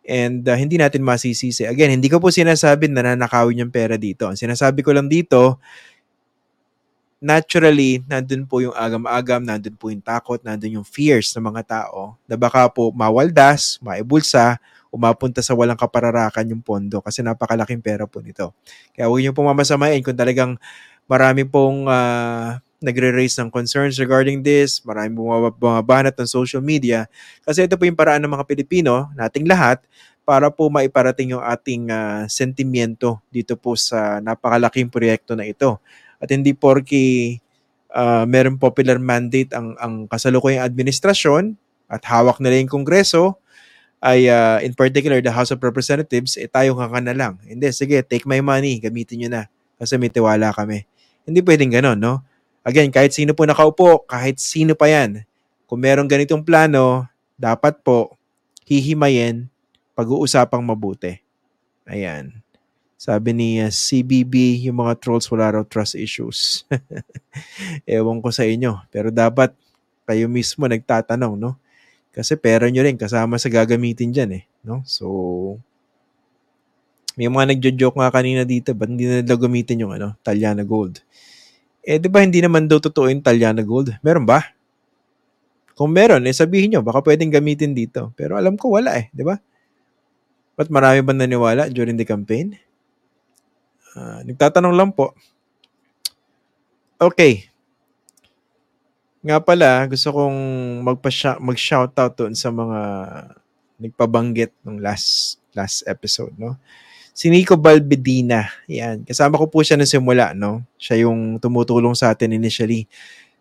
[0.10, 1.70] and uh, hindi natin masisisi.
[1.70, 4.26] Again, hindi ko po sinasabi na nanakawin yung pera dito.
[4.26, 5.62] Ang sinasabi ko lang dito,
[7.20, 12.16] naturally, nandun po yung agam-agam, nandun po yung takot, nandun yung fears ng mga tao
[12.26, 14.56] na baka po mawaldas, maibulsa,
[14.90, 18.56] umapunta sa walang kapararakan yung pondo kasi napakalaking pera po nito.
[18.96, 20.58] Kaya huwag niyo pong mamasamain kung talagang
[21.06, 25.14] marami pong uh, nagre-raise ng concerns regarding this, marami
[25.60, 27.06] bumabanat ng social media
[27.44, 29.84] kasi ito po yung paraan ng mga Pilipino, nating lahat,
[30.30, 35.82] para po maiparating yung ating uh, sentimiento dito po sa napakalaking proyekto na ito.
[36.20, 37.40] At hindi porki
[37.96, 41.56] uh, meron popular mandate ang, ang kasalukuyang administrasyon
[41.90, 43.42] at hawak nila yung kongreso,
[44.00, 47.36] ay uh, in particular the House of Representatives, eh tayo nga na lang.
[47.44, 49.44] Hindi, sige, take my money, gamitin nyo na.
[49.76, 50.88] Kasi may tiwala kami.
[51.28, 52.24] Hindi pwedeng ganon, no?
[52.64, 55.24] Again, kahit sino po nakaupo, kahit sino pa yan,
[55.68, 57.08] kung meron ganitong plano,
[57.40, 58.16] dapat po
[58.68, 59.48] hihimayin,
[59.96, 61.20] pag-uusapang mabuti.
[61.88, 62.40] Ayan.
[63.00, 66.68] Sabi ni uh, CBB, yung mga trolls wala raw trust issues.
[67.88, 68.76] Ewan ko sa inyo.
[68.92, 69.56] Pero dapat
[70.04, 71.56] kayo mismo nagtatanong, no?
[72.12, 74.44] Kasi pera nyo rin kasama sa gagamitin dyan eh.
[74.68, 74.84] No?
[74.84, 75.08] So,
[77.16, 81.00] may mga nagjo-joke nga kanina dito, ba't hindi na nila gamitin yung ano, Talyana Gold?
[81.80, 83.96] Eh, di ba hindi naman daw totoo yung Talyana Gold?
[84.04, 84.44] Meron ba?
[85.72, 88.12] Kung meron, eh sabihin nyo, baka pwedeng gamitin dito.
[88.20, 89.40] Pero alam ko wala eh, di ba?
[90.60, 92.60] Ba't marami ba naniwala during the campaign?
[94.00, 95.12] Uh, nagtatanong lang po.
[96.96, 97.52] Okay.
[99.20, 100.40] Nga pala, gusto kong
[100.88, 101.12] magpa
[101.44, 102.80] mag-shoutout doon sa mga
[103.76, 106.56] nagpabanggit ng last last episode, no?
[107.12, 109.04] Si Nico Balbedina, yan.
[109.04, 110.63] Kasama ko po siya na simula, no?
[110.80, 112.88] Siya yung tumutulong sa atin initially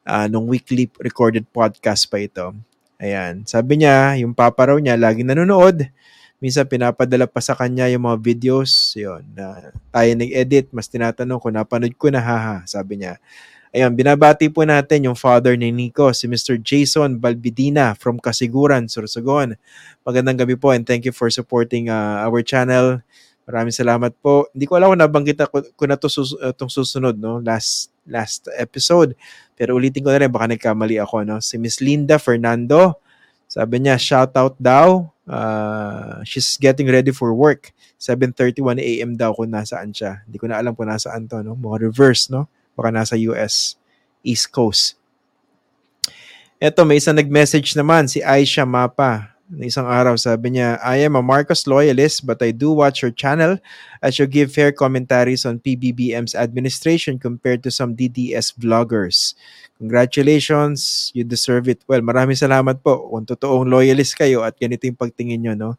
[0.03, 2.51] uh, nung weekly recorded podcast pa ito.
[2.99, 3.47] Ayan.
[3.47, 5.87] Sabi niya, yung papa raw niya, lagi nanonood
[6.39, 11.51] minsan pinapadala pa sa kanya yung mga videos, yun, na tayo nag-edit, mas tinatanong ko,
[11.51, 13.18] napanood ko na, haha, sabi niya.
[13.68, 16.57] Ayun, binabati po natin yung father ni Nico, si Mr.
[16.57, 19.61] Jason Balbidina from Kasiguran, Sorsogon.
[20.09, 23.05] Magandang gabi po and thank you for supporting uh, our channel.
[23.45, 24.49] Maraming salamat po.
[24.57, 27.45] Hindi ko alam kung nabanggit ko, ko na to sus, uh, tong susunod, no?
[27.45, 29.12] Last last episode.
[29.53, 31.36] Pero ulitin ko na rin, baka nagkamali ako, no?
[31.45, 33.01] Si Miss Linda Fernando,
[33.49, 35.09] Sabi niya, shout out daw.
[35.24, 37.72] Uh, she's getting ready for work.
[37.96, 39.16] 7.31 a.m.
[39.16, 40.20] daw kung nasaan siya.
[40.28, 41.40] Hindi ko na alam kung nasaan to.
[41.40, 41.57] No?
[41.57, 42.44] Mga reverse, no?
[42.76, 43.80] Baka nasa US,
[44.20, 45.01] East Coast.
[46.61, 49.38] Eto, may isang nag-message naman, si Aisha Mapa.
[49.49, 53.11] Na isang araw, sabi niya, I am a Marcos loyalist but I do watch your
[53.16, 53.57] channel
[54.05, 59.32] as you give fair commentaries on PBBM's administration compared to some DDS vloggers.
[59.80, 61.80] Congratulations, you deserve it.
[61.88, 65.70] Well, maraming salamat po kung totoong loyalist kayo at ganito yung pagtingin nyo, no?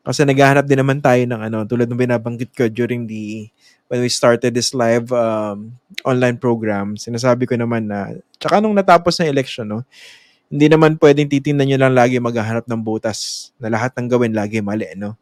[0.00, 3.50] Kasi naghahanap din naman tayo ng ano, tulad ng binabanggit ko during the
[3.92, 9.18] when we started this live um, online program, sinasabi ko naman na, tsaka nung natapos
[9.20, 9.82] na election, no,
[10.46, 14.62] hindi naman pwedeng titingnan nyo lang lagi maghahanap ng butas na lahat ng gawin lagi
[14.62, 15.18] mali, no?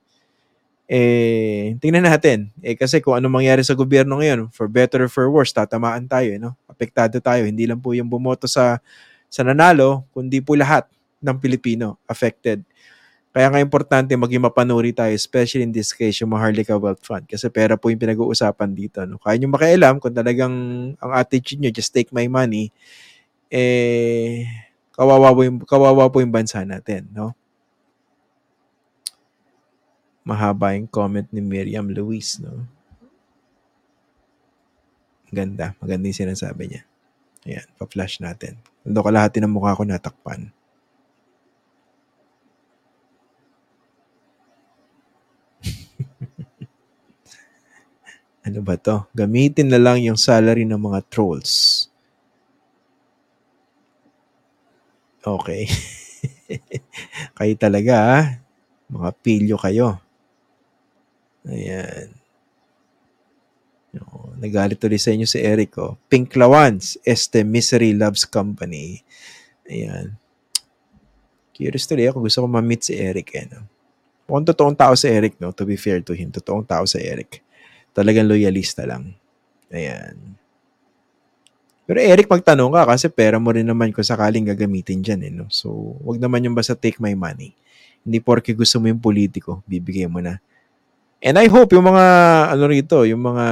[0.84, 2.52] Eh, tingnan natin.
[2.60, 6.28] Eh, kasi kung ano mangyari sa gobyerno ngayon, for better or for worse, tatamaan tayo,
[6.36, 6.52] no?
[6.68, 7.48] Apektado tayo.
[7.48, 8.84] Hindi lang po yung bumoto sa,
[9.32, 10.84] sa nanalo, kundi po lahat
[11.24, 12.60] ng Pilipino affected.
[13.34, 17.26] Kaya nga importante maging mapanuri tayo, especially in this case, yung Maharlika Wealth Fund.
[17.26, 19.02] Kasi pera po yung pinag-uusapan dito.
[19.08, 19.18] No?
[19.18, 20.54] Kaya nyo makialam kung talagang
[21.00, 22.70] ang attitude nyo, just take my money,
[23.50, 24.46] eh,
[24.94, 27.34] kawawa po yung, kawawa po yung bansa natin, no?
[30.24, 32.64] Mahaba yung comment ni Miriam Luis, no?
[35.34, 35.74] Ganda.
[35.82, 36.86] Maganda yung sinasabi niya.
[37.44, 38.56] Ayan, pa-flash natin.
[38.86, 40.54] Doon kalahati ng mukha ko natakpan.
[48.46, 49.02] ano ba to?
[49.12, 51.73] Gamitin na lang yung salary ng mga trolls.
[55.24, 55.64] Okay.
[57.40, 58.20] kayo talaga, ha?
[58.92, 59.96] Mga pilyo kayo.
[61.48, 62.12] Ayan.
[64.04, 65.80] Oh, nagalit ulit sa inyo si Eric.
[65.80, 65.96] Oh.
[66.12, 69.00] Pink Lawans, Este Misery Loves Company.
[69.64, 70.20] Ayan.
[71.56, 72.26] Curious tuloy ako.
[72.26, 73.32] Gusto ko ma-meet si Eric.
[73.32, 73.64] Eh, no?
[74.28, 75.56] Kung totoong tao si Eric, no?
[75.56, 77.40] to be fair to him, totoong tao si Eric.
[77.96, 79.16] Talagang loyalista lang.
[79.72, 80.36] Ayan.
[81.84, 85.20] Pero Eric, magtanong ka kasi pera mo rin naman kung sakaling gagamitin dyan.
[85.20, 85.46] Eh, no?
[85.52, 87.52] So, wag naman yung basta take my money.
[88.04, 90.40] Hindi porke gusto mo yung politiko, bibigay mo na.
[91.24, 92.04] And I hope yung mga,
[92.52, 93.46] ano rito, yung mga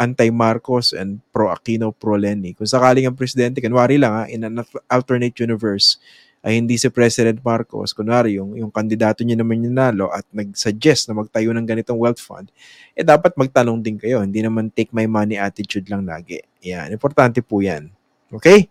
[0.00, 6.00] anti-Marcos and pro-Aquino, pro-Lenny, kung sakaling ang presidente, kanwari lang ha, in an alternate universe,
[6.42, 11.10] ay hindi si President Marcos, kunwari yung, yung kandidato niya naman yung nalo at nag-suggest
[11.10, 12.48] na magtayo ng ganitong wealth fund,
[12.94, 14.22] eh dapat magtanong din kayo.
[14.22, 16.38] Hindi naman take my money attitude lang lagi.
[16.62, 17.90] Yan, importante po yan.
[18.30, 18.70] Okay?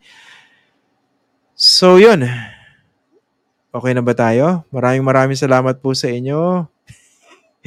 [1.57, 2.23] So, yun.
[3.73, 4.63] Okay na ba tayo?
[4.71, 6.65] Maraming maraming salamat po sa inyo.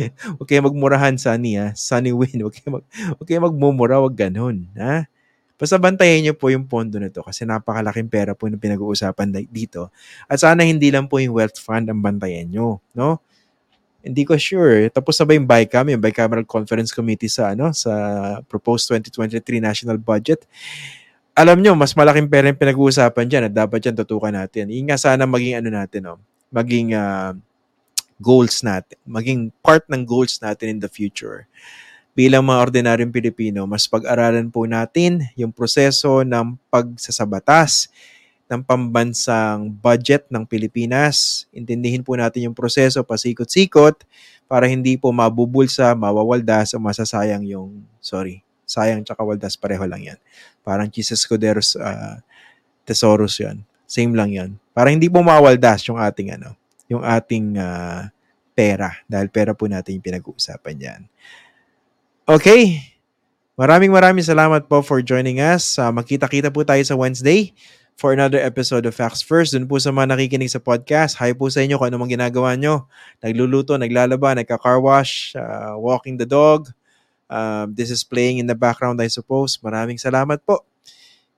[0.38, 1.76] Huwag kayo magmurahan, Sunny, ha?
[1.76, 2.40] Sunny Win.
[2.46, 5.04] Huwag kayo, mag, huwag kayo magmumura, huwag ganun, ha?
[5.60, 9.92] Basta bantayan niyo po yung pondo nito kasi napakalaking pera po yung pinag-uusapan dito.
[10.24, 13.20] At sana hindi lang po yung wealth fund ang bantayan niyo, no?
[14.00, 14.88] Hindi ko sure.
[14.88, 17.92] Tapos na ba yung BICAM, yung Bicameral Conference Committee sa ano sa
[18.48, 20.48] proposed 2023 national budget?
[21.36, 24.72] Alam nyo, mas malaking pera yung pinag-uusapan dyan at dapat dyan tutukan natin.
[24.72, 26.16] Yung nga sana maging ano natin, no?
[26.48, 27.36] maging uh,
[28.16, 31.44] goals natin, maging part ng goals natin in the future
[32.14, 37.88] bilang mga ordinaryong Pilipino, mas pag-aralan po natin yung proseso ng pagsasabatas
[38.50, 41.46] ng pambansang budget ng Pilipinas.
[41.54, 44.02] Intindihin po natin yung proseso pasikot-sikot
[44.50, 50.18] para hindi po mabubulsa, mawawaldas o masasayang yung, sorry, sayang tsaka waldas, pareho lang yan.
[50.66, 52.18] Parang Jesus Scuderos uh,
[52.82, 53.62] Tesoros yan.
[53.86, 54.50] Same lang yan.
[54.74, 56.58] Para hindi po mawaldas yung ating ano,
[56.90, 58.10] yung ating uh,
[58.50, 61.00] pera dahil pera po natin yung pinag-uusapan yan.
[62.30, 62.78] Okay.
[63.58, 65.74] Maraming maraming salamat po for joining us.
[65.74, 67.50] Uh, magkita-kita po tayo sa Wednesday
[67.98, 69.50] for another episode of Facts First.
[69.50, 72.86] Dun po sa mga nakikinig sa podcast, hi po sa inyo kung anong ginagawa nyo.
[73.18, 76.70] Nagluluto, naglalaba, nagka-car wash, uh, walking the dog.
[77.26, 79.58] Uh, this is playing in the background, I suppose.
[79.58, 80.62] Maraming salamat po.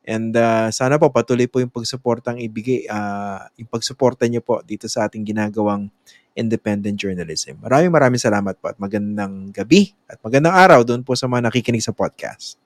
[0.04, 4.92] And uh, sana po patuloy po yung pagsuportang ibigay, uh, yung pagsuporta niyo po dito
[4.92, 5.88] sa ating ginagawang
[6.38, 7.58] independent journalism.
[7.60, 11.82] Maraming maraming salamat po at magandang gabi at magandang araw doon po sa mga nakikinig
[11.82, 12.61] sa podcast.